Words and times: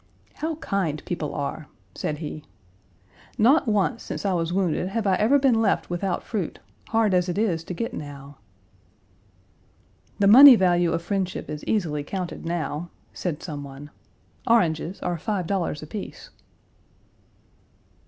"How 0.33 0.55
kind 0.55 1.05
people 1.05 1.35
are," 1.35 1.67
said 1.93 2.17
he. 2.17 2.43
"Not 3.37 3.67
once 3.67 4.01
since 4.01 4.25
I 4.25 4.33
was 4.33 4.51
wounded 4.51 4.87
have 4.89 5.05
I 5.05 5.13
ever 5.17 5.37
been 5.37 5.61
left 5.61 5.91
without 5.91 6.23
fruit, 6.23 6.57
hard 6.87 7.13
as 7.13 7.29
it 7.29 7.37
is 7.37 7.63
to 7.65 7.75
get 7.75 7.93
now." 7.93 8.39
"The 10.17 10.25
money 10.25 10.55
value 10.55 10.91
of 10.91 11.03
friendship 11.03 11.51
is 11.51 11.63
easily 11.65 12.03
counted 12.03 12.47
now," 12.47 12.89
said 13.13 13.43
some 13.43 13.63
one, 13.63 13.91
"oranges 14.47 14.99
are 15.01 15.19
five 15.19 15.45
dollars 15.45 15.83
apiece." 15.83 16.31